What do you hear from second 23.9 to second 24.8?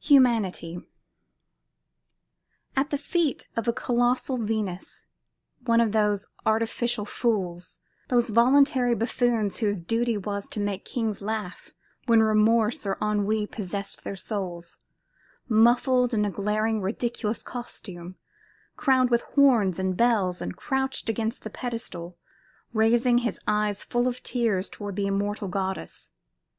of tears